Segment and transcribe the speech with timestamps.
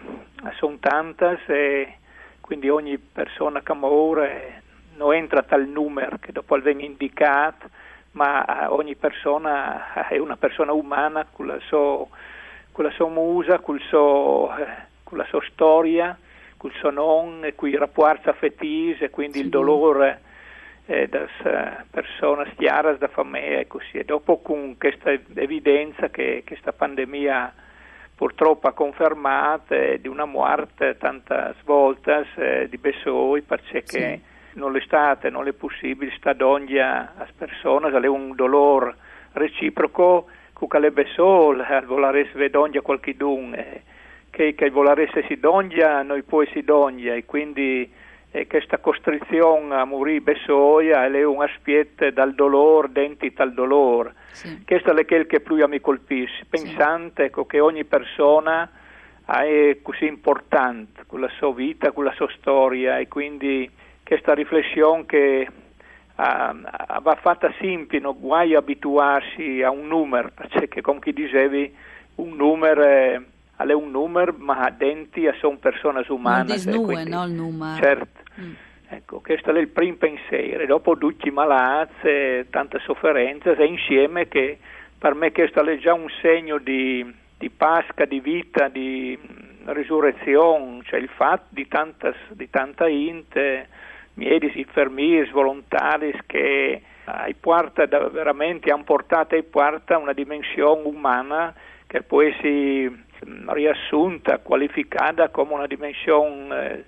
[0.59, 1.97] sono tante e
[2.41, 4.63] quindi ogni persona che muore
[4.97, 7.69] non entra tal numero che dopo viene indicato,
[8.13, 12.07] ma ogni persona è una persona umana con la sua,
[12.73, 14.55] con la sua musa, con, suo,
[15.03, 16.17] con, la sua storia,
[16.57, 19.45] con il suo nome, con i rapporti affettivi e quindi sì.
[19.45, 20.21] il dolore
[20.87, 21.31] eh, das
[21.91, 23.99] persone chiare da famiglia e così.
[23.99, 27.53] E dopo con questa evidenza che questa pandemia
[28.15, 34.21] purtroppo ha confermato eh, di una morte tante volte eh, di Bessoi perché sì.
[34.55, 38.95] non l'estate, non è possibile sta d'ogna a persone, è un dolore
[39.33, 40.27] reciproco
[40.69, 40.91] che le
[41.69, 43.83] al volare vedogna qualche dun, eh,
[44.31, 47.93] che, che volare si dogna, noi poi si dogna e quindi
[48.37, 54.13] e questa costrizione a morire bessoia è un aspetto dal dolore, denti dal dolore.
[54.33, 54.63] Sì.
[54.63, 57.29] Questo è quel che più mi colpisce, pensante sì.
[57.29, 58.71] ecco, che ogni persona
[59.25, 63.71] è così importante con la sua vita, con la sua storia e quindi
[64.05, 66.23] questa riflessione che uh,
[67.01, 71.75] va fatta semplice, non guai abituarsi a un numero, perché come chi dicevi
[72.17, 72.83] un numero...
[72.83, 73.21] È,
[73.57, 76.43] è un numero, ma denti sono persone umane.
[76.43, 77.83] Non disnue, quindi, no, il numero.
[77.83, 78.16] Certo.
[78.41, 78.53] Mm.
[78.89, 80.65] Ecco, questo è il primo pensiero.
[80.67, 84.59] Dopo tutti i malati, tante sofferenze, e insieme che
[84.99, 87.05] per me questo è già un segno di,
[87.37, 89.19] di Pasca, di vita, di
[89.65, 93.69] risurrezione, cioè il fatto di tanta, di tanta inte,
[94.15, 101.55] medici, infermieri, volontari che hai porta veramente hanno portato ai porta una dimensione umana
[101.87, 103.05] che può essere
[103.49, 106.85] riassunta, qualificata come una dimensione eh,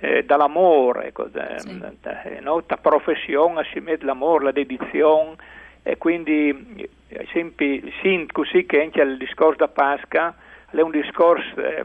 [0.00, 1.12] eh, dall'amore,
[1.58, 1.82] sì.
[2.24, 2.62] eh, no?
[2.66, 5.36] la professione assieme all'amore, la dedizione
[5.82, 10.34] e quindi esempi, sì, così che anche il discorso da Pasca
[10.70, 11.84] è un discorso eh,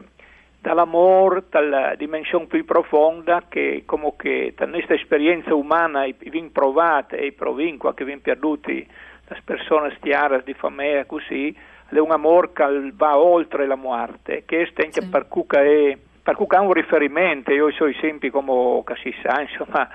[0.60, 7.32] dall'amore, dalla dimensione più profonda che come che da questa esperienza umana viene provata e
[7.32, 8.86] provin che viene perduti
[9.28, 11.56] le persone stiare di famiglia così
[11.88, 15.08] è un amore che va oltre la morte che è anche sì.
[15.08, 15.96] per cui è
[16.26, 19.88] per cui ha un riferimento, io so esempi come si sa, insomma,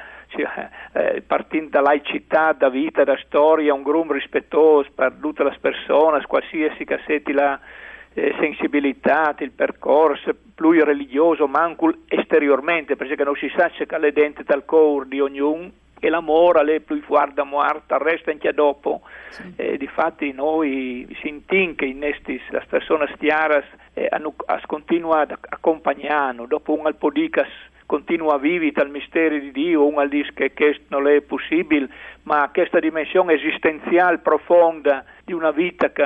[0.94, 6.26] eh, partendo da laicità, da vita, da storia, un gruppo rispettoso per tutte le persone,
[6.26, 7.60] qualsiasi cassetti la
[8.14, 14.12] eh, sensibilità, il percorso, più religioso, ma anche esteriormente, perché non si sa se è
[14.14, 15.70] dentro dal cuore di ognuno,
[16.00, 19.02] e l'amore è più guarda morta, resta anche dopo.
[19.32, 19.54] Sì.
[19.58, 24.34] Eh, difatti noi sentiamo che in queste le persone stiaras eh, hanno,
[24.66, 27.50] continua ad accompagnare, dopo un alpodicas
[27.86, 31.90] continua a vivere il mistero di Dio, un dice che questo non è possibile,
[32.24, 36.04] ma questa dimensione esistenziale profonda di una vita che,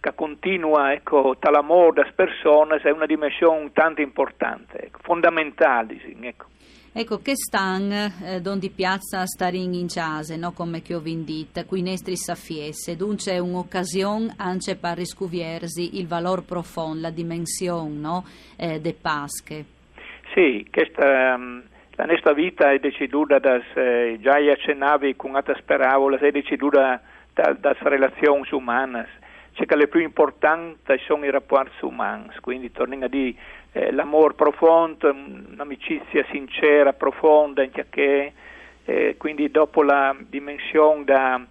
[0.00, 6.00] che continua ecco, dall'amore delle persone è una dimensione tanto importante, ecco, fondamentale.
[6.20, 6.46] Ecco.
[6.92, 10.52] Ecco, che stan eh, don di piazza staring in chase, no?
[10.52, 16.42] come che ho vindita, qui nestri saffiesse, dunque è un'occasione anche per riscuviersi il valore
[16.42, 18.24] profondo, la dimensione no?
[18.56, 19.64] eh, de Pasche.
[20.34, 21.62] Sì, questa, um,
[21.92, 27.00] la nostra vita è deciduta da, eh, già accennavi con altre paravole, è deciduta
[27.32, 29.06] dalle relazioni umane
[29.58, 33.34] c'è che le più importanti sono i rapporti umani, quindi torniamo a dire
[33.72, 38.32] eh, l'amore profondo, un'amicizia sincera, profonda, che
[38.84, 41.44] eh, quindi dopo la dimensione da,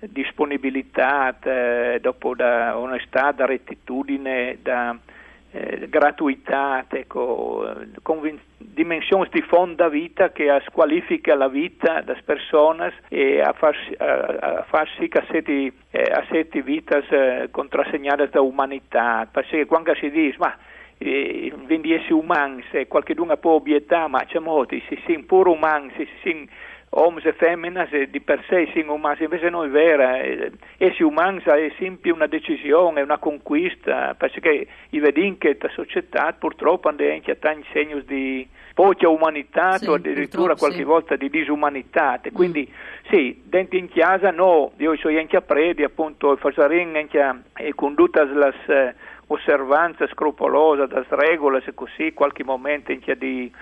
[0.00, 4.96] disponibilità, eh, dopo da onestà, da rettitudine, da
[5.56, 7.66] eh, gratuità, ecco,
[8.02, 14.04] convin- dimensioni di fonda vita che squalifica la vita delle persone e a far, a,
[14.04, 20.10] a far sì che siete, eh, siete vite eh, contrassegnate da umanità, perché quando si
[20.10, 20.56] dice ma
[20.98, 25.92] eh, quindi esseri umani, se qualcuno può obiettare, ma c'è molti, si sono pure umani,
[25.96, 26.44] si sono
[27.00, 30.02] uomini e femmine di per sé sono umani, invece non è vero,
[30.78, 36.88] essere umani è sempre una decisione, una conquista, perché i vediamo che la società purtroppo
[36.88, 40.84] hanno anche tanti segni di poca umanità sì, o addirittura qualche sì.
[40.84, 43.10] volta di disumanità, quindi mm.
[43.10, 48.24] sì, dentro in chiesa no, io sono anche a predi appunto, faccio anche e condotte
[48.24, 48.94] le
[49.28, 53.52] osservanze scrupolose, le regole e così, qualche momento anche di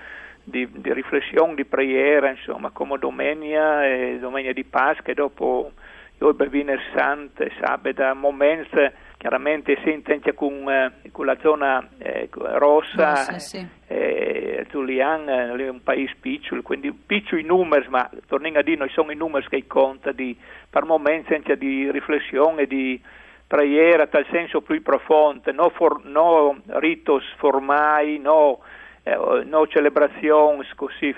[0.45, 5.71] di, di riflessione, di preghiera, insomma, come domenica e domenica di Pasqua e dopo
[6.19, 12.29] io venerdì santo e sabato, momenti chiaramente si intende con, eh, con, la zona eh,
[12.31, 13.67] rossa, rossa sì.
[13.87, 19.11] eh, Zulian è un paese piccolo, quindi piccoli numeri, ma torniamo a dire, noi sono
[19.11, 20.37] i numeri che conta di,
[20.69, 23.01] per momenti di riflessione, di
[23.47, 28.59] preghiera, tal senso più profondo, no, for, no ritos formai, no
[29.05, 31.15] eh, no celebrazioni così,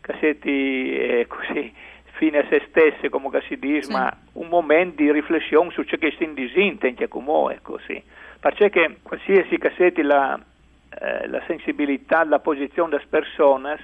[0.00, 1.72] cassetti eh, così
[2.16, 3.92] fine a se stesse, come si dice, sì.
[3.92, 8.02] ma un momento di riflessione su ciò che si indisinte, come è così.
[8.40, 10.38] Perché qualsiasi cassetti la,
[10.98, 13.78] eh, la sensibilità, la posizione delle persone,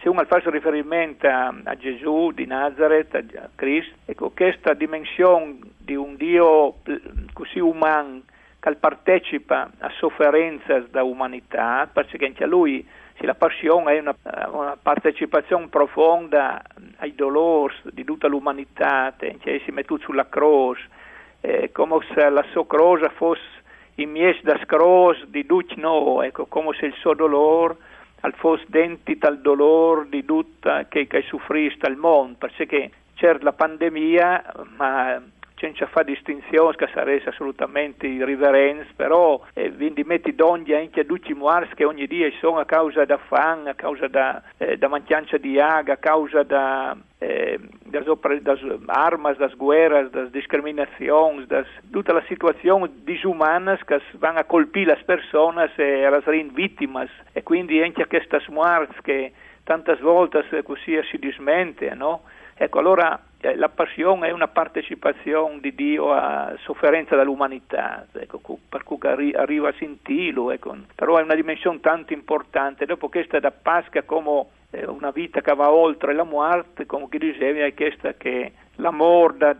[0.00, 5.58] se uno fa riferimento a, a, Gesù di Nazareth, a, a Cristo, ecco, questa dimensione
[5.78, 6.76] di un Dio
[7.32, 8.22] così umano
[8.60, 12.86] che partecipa a sofferenze da umanità, perché anche lui
[13.18, 14.14] se la passione è una,
[14.50, 16.62] una partecipazione profonda
[16.98, 20.86] ai dolori di tutta l'umanità, cioè si mette sulla croce,
[21.40, 23.56] eh, come se la sua croce fosse
[23.96, 27.76] in mies da croce di tutti noi, ecco, come se il suo dolore
[28.36, 34.54] fosse dentro al dolore di tutta che, che soffrista il mondo, perché c'è la pandemia,
[34.76, 35.20] ma
[35.58, 41.32] senza fare distinzioni che sarebbe assolutamente irriverente, però eh, quindi metti donne anche a tutti
[41.32, 41.36] i
[41.74, 45.58] che ogni giorno sono a causa da fame, a causa da, eh, da mancanza di
[45.60, 48.04] acqua, a causa da eh, das,
[48.42, 54.94] das armas, das guerras, das discriminazioni, das, tutta la situazione disumana che vanno a colpire
[54.94, 59.32] le persone e le rendono vittime e quindi anche queste morti che
[59.64, 62.22] tante volte così si dismente, no?
[62.54, 68.82] Ecco, allora eh, la passione è una partecipazione di Dio a sofferenza dell'umanità, ecco, per
[68.82, 68.98] cui
[69.32, 70.76] arriva a sentirlo, ecco.
[70.94, 72.84] però è una dimensione tanto importante.
[72.84, 77.18] Dopo questa da Pasqua come eh, una vita che va oltre la morte, come chi
[77.18, 79.56] diceva, è questa che l'amore da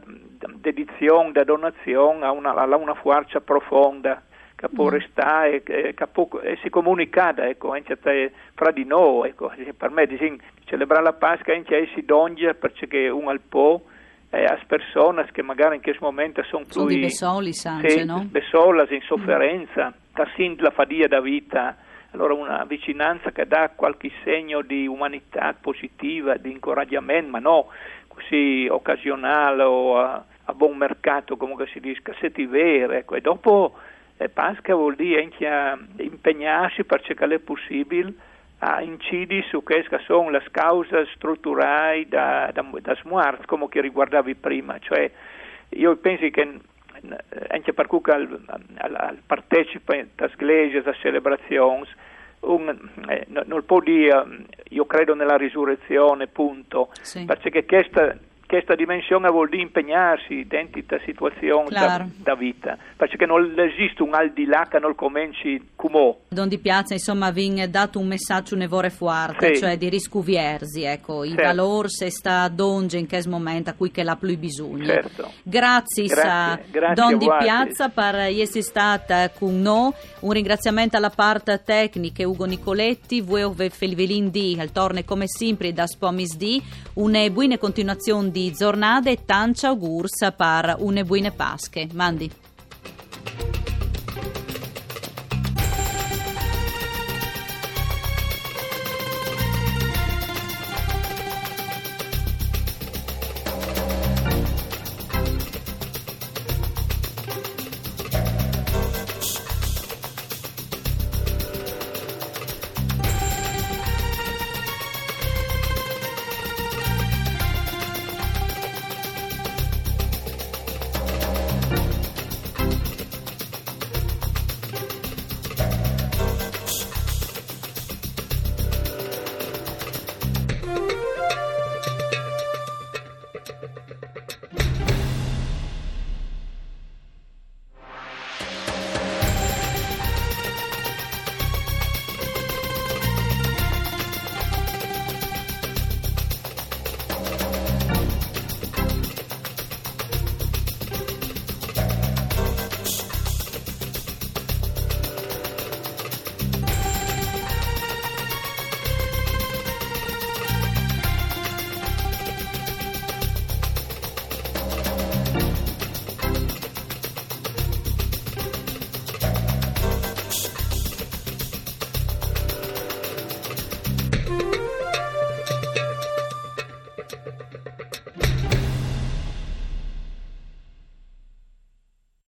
[0.57, 4.23] dedizione, da donazione ha una, ha una forza profonda
[4.67, 4.89] mm.
[4.89, 7.75] restare, che, che può essere comunicata ecco,
[8.55, 9.29] fra di noi.
[9.29, 9.53] Ecco.
[9.77, 13.85] Per me disin, celebrare la Pasqua anche si donge perché un al po'
[14.31, 16.73] eh, a persone che magari in questo momento sono più...
[16.73, 18.27] Sono di besoli, sì, no?
[18.29, 20.15] Besolas, in sofferenza, mm.
[20.15, 21.77] che sint la fadia da vita.
[22.13, 27.67] Allora una vicinanza che dà qualche segno di umanità positiva, di incoraggiamento, ma no
[28.07, 32.99] così occasionale o a, a buon mercato, come si dice, cassetti vere.
[32.99, 33.15] Ecco.
[33.15, 33.75] E dopo
[34.19, 38.13] e Pasqua vuol dire anche impegnarsi per cercare il possibile
[38.59, 43.81] a incidere su quelle che sono le cause strutturali da, da, da smart, come che
[43.81, 44.79] riguardavi prima.
[44.81, 45.11] Cioè,
[45.71, 46.61] io penso che
[47.49, 51.87] anche per cui al, al, al partecipa alle chiese, alle celebrazioni,
[53.09, 54.27] eh, non può dire
[54.71, 57.25] io credo nella risurrezione, punto, sì.
[57.25, 58.17] perché questa
[58.49, 64.15] questa dimensione vuol dire impegnarsi dentro questa situazione da, da, vita, perché non esiste un
[64.15, 66.15] al di là che non cominci come.
[66.29, 69.61] Don Di Piazza, insomma, vi ha dato un messaggio nevore forte, sì.
[69.61, 71.41] cioè di riscuviersi, ecco, certo.
[71.41, 74.87] i valori se sta donge in questo momento a cui che l'ha più bisogno.
[74.87, 75.31] Certo.
[75.43, 81.61] Grazie, grazie, grazie Don Di Piazza per essere stata con noi, un ringraziamento alla parte
[81.63, 86.63] tecnica Ugo Nicoletti, voi Felvelin di, al torne come sempre da Spomis di,
[86.95, 91.89] una buona continuazione di di Giornade Tancha Augur per Une Buine Pasche.
[91.93, 92.31] Mandi.